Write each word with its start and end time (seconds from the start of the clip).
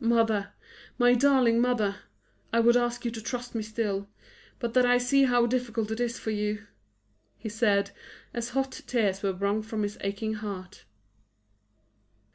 "Mother! 0.00 0.54
my 0.96 1.12
darling 1.12 1.60
mother! 1.60 1.96
I 2.54 2.58
would 2.60 2.74
ask 2.74 3.04
you 3.04 3.10
to 3.10 3.20
trust 3.20 3.54
me 3.54 3.62
still, 3.62 4.08
but 4.58 4.72
that 4.72 4.86
I 4.86 4.96
see 4.96 5.24
how 5.24 5.44
difficult 5.44 5.90
it 5.90 6.00
is 6.00 6.18
for 6.18 6.30
you!" 6.30 6.66
he 7.36 7.50
said, 7.50 7.90
as 8.32 8.48
hot 8.56 8.80
tears 8.86 9.22
were 9.22 9.34
wrung 9.34 9.60
from 9.60 9.82
his 9.82 9.98
aching 10.00 10.36
heart. 10.36 10.86